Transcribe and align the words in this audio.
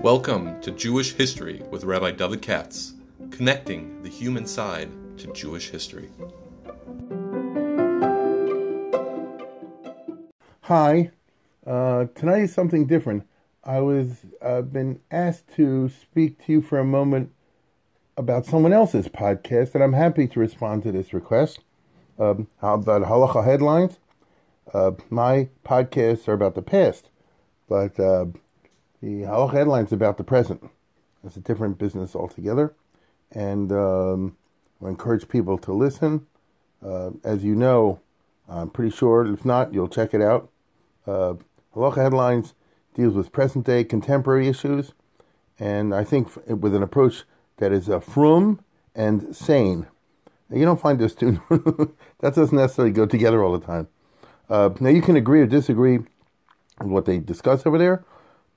Welcome 0.00 0.60
to 0.62 0.72
Jewish 0.72 1.12
History 1.12 1.62
with 1.70 1.84
Rabbi 1.84 2.10
David 2.10 2.42
Katz, 2.42 2.94
connecting 3.30 4.02
the 4.02 4.08
human 4.08 4.44
side 4.44 4.90
to 5.18 5.32
Jewish 5.32 5.70
history. 5.70 6.10
Hi, 10.62 11.12
uh, 11.64 12.06
tonight 12.16 12.42
is 12.42 12.52
something 12.52 12.86
different. 12.86 13.24
I 13.62 13.78
was 13.78 14.26
uh, 14.40 14.62
been 14.62 14.98
asked 15.12 15.54
to 15.54 15.88
speak 15.88 16.44
to 16.46 16.52
you 16.52 16.62
for 16.62 16.80
a 16.80 16.84
moment 16.84 17.30
about 18.16 18.46
someone 18.46 18.72
else's 18.72 19.06
podcast, 19.06 19.76
and 19.76 19.84
I'm 19.84 19.92
happy 19.92 20.26
to 20.26 20.40
respond 20.40 20.82
to 20.82 20.90
this 20.90 21.14
request. 21.14 21.60
Um, 22.18 22.48
about 22.60 23.02
halacha 23.02 23.44
headlines? 23.44 23.98
Uh, 24.72 24.92
my 25.10 25.48
podcasts 25.64 26.28
are 26.28 26.34
about 26.34 26.54
the 26.54 26.62
past, 26.62 27.08
but 27.68 27.98
uh, 27.98 28.26
the 29.00 29.22
halacha 29.22 29.52
headlines 29.52 29.92
about 29.92 30.18
the 30.18 30.24
present. 30.24 30.70
It's 31.24 31.36
a 31.36 31.40
different 31.40 31.78
business 31.78 32.14
altogether, 32.14 32.74
and 33.30 33.72
um, 33.72 34.36
I 34.84 34.88
encourage 34.88 35.28
people 35.28 35.58
to 35.58 35.72
listen. 35.72 36.26
Uh, 36.84 37.10
as 37.24 37.44
you 37.44 37.54
know, 37.54 38.00
I'm 38.48 38.70
pretty 38.70 38.94
sure. 38.94 39.26
If 39.26 39.44
not, 39.44 39.72
you'll 39.72 39.88
check 39.88 40.14
it 40.14 40.20
out. 40.20 40.50
Uh, 41.06 41.34
halacha 41.74 41.96
headlines 41.96 42.54
deals 42.94 43.14
with 43.14 43.32
present 43.32 43.64
day 43.64 43.84
contemporary 43.84 44.48
issues, 44.48 44.92
and 45.58 45.94
I 45.94 46.04
think 46.04 46.28
with 46.46 46.74
an 46.74 46.82
approach 46.82 47.24
that 47.56 47.72
is 47.72 47.88
uh, 47.88 48.00
frum 48.00 48.60
and 48.94 49.34
sane. 49.34 49.86
Now, 50.52 50.58
you 50.58 50.66
don't 50.66 50.80
find 50.80 50.98
this 50.98 51.14
two 51.14 51.40
that 52.20 52.34
doesn't 52.34 52.52
necessarily 52.52 52.92
go 52.92 53.06
together 53.06 53.42
all 53.42 53.58
the 53.58 53.66
time. 53.66 53.88
Uh, 54.50 54.68
now 54.80 54.90
you 54.90 55.00
can 55.00 55.16
agree 55.16 55.40
or 55.40 55.46
disagree 55.46 55.98
with 56.78 56.88
what 56.88 57.06
they 57.06 57.20
discuss 57.20 57.64
over 57.64 57.78
there, 57.78 58.04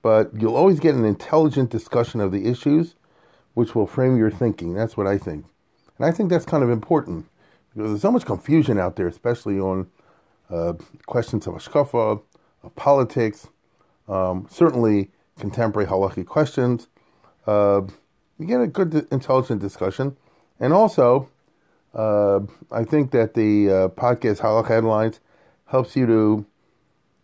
but 0.02 0.30
you'll 0.38 0.58
always 0.58 0.82
get 0.82 0.94
an 0.94 1.06
intelligent 1.06 1.70
discussion 1.70 2.20
of 2.20 2.34
the 2.34 2.48
issues, 2.48 2.96
which 3.54 3.76
will 3.76 3.88
frame 3.88 4.18
your 4.18 4.30
thinking. 4.30 4.74
That's 4.74 4.98
what 4.98 5.08
I 5.08 5.18
think, 5.18 5.46
and 5.98 6.06
I 6.06 6.12
think 6.12 6.30
that's 6.30 6.44
kind 6.44 6.66
of 6.66 6.70
important 6.70 7.28
because 7.74 7.92
there's 7.92 8.02
so 8.02 8.12
much 8.12 8.26
confusion 8.26 8.78
out 8.78 8.98
there, 8.98 9.08
especially 9.08 9.58
on 9.58 9.88
uh, 10.50 10.74
questions 11.06 11.48
of 11.48 11.54
hashkafa, 11.54 12.22
of 12.62 12.76
politics, 12.76 13.48
um, 14.10 14.48
certainly 14.52 15.12
contemporary 15.40 15.88
halakhic 15.88 16.26
questions. 16.26 16.90
Uh, 17.48 17.84
you 18.38 18.46
get 18.46 18.60
a 18.60 18.68
good, 18.68 19.08
intelligent 19.12 19.62
discussion, 19.62 20.18
and 20.60 20.74
also, 20.74 21.30
uh, 21.96 22.42
I 22.72 22.84
think 22.84 23.12
that 23.12 23.34
the 23.34 23.70
uh, 23.70 23.88
podcast 23.90 24.40
Halacha 24.40 24.68
Headlines 24.68 25.22
helps 25.68 25.96
you 25.96 26.06
to, 26.06 26.46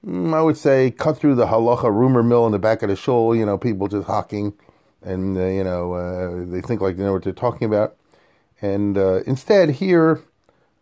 mm, 0.06 0.34
I 0.34 0.42
would 0.42 0.58
say, 0.58 0.92
cut 0.92 1.18
through 1.18 1.36
the 1.36 1.48
halacha 1.48 1.94
rumor 1.94 2.24
mill 2.24 2.46
in 2.46 2.54
the 2.54 2.60
back 2.60 2.82
of 2.82 2.90
the 2.90 2.96
shul. 2.96 3.36
You 3.36 3.46
know, 3.46 3.58
people 3.58 3.90
just 3.90 4.08
hawking, 4.08 4.54
and 5.02 5.38
uh, 5.38 5.46
you 5.46 5.64
know 5.64 5.94
uh, 5.94 6.46
they 6.50 6.62
think 6.62 6.80
like 6.80 6.96
they 6.96 7.04
know 7.04 7.14
what 7.14 7.24
they're 7.24 7.34
talking 7.34 7.66
about, 7.66 7.98
and 8.62 8.98
uh, 8.98 9.22
instead 9.26 9.72
hear 9.72 10.22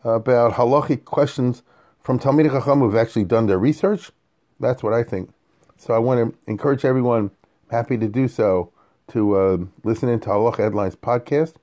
about 0.03 0.53
halachic 0.53 1.03
questions 1.03 1.63
from 2.01 2.19
Talmid 2.19 2.49
Chacham 2.49 2.79
who've 2.79 2.95
actually 2.95 3.25
done 3.25 3.47
their 3.47 3.59
research. 3.59 4.11
That's 4.59 4.83
what 4.83 4.93
I 4.93 5.03
think. 5.03 5.31
So 5.77 5.93
I 5.93 5.97
want 5.97 6.33
to 6.33 6.49
encourage 6.49 6.85
everyone, 6.85 7.31
happy 7.71 7.97
to 7.97 8.07
do 8.07 8.27
so, 8.27 8.71
to 9.09 9.35
uh, 9.35 9.57
listen 9.83 10.09
into 10.09 10.29
Halacha 10.29 10.57
Headlines 10.57 10.95
podcast, 10.95 11.55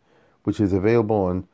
which 0.45 0.61
is 0.61 0.73
available 0.73 1.17
on 1.17 1.47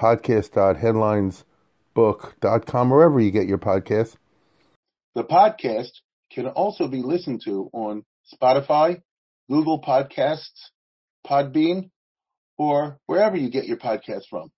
podcast.headlinesbook.com, 0.00 2.90
wherever 2.90 3.20
you 3.20 3.30
get 3.30 3.46
your 3.46 3.58
podcasts. 3.58 4.16
The 5.14 5.24
podcast 5.24 5.90
can 6.32 6.46
also 6.46 6.88
be 6.88 7.02
listened 7.02 7.42
to 7.44 7.68
on 7.72 8.04
Spotify, 8.32 9.02
Google 9.50 9.82
Podcasts, 9.82 10.70
Podbean, 11.26 11.90
or 12.56 12.98
wherever 13.06 13.36
you 13.36 13.50
get 13.50 13.66
your 13.66 13.76
podcasts 13.76 14.28
from. 14.30 14.50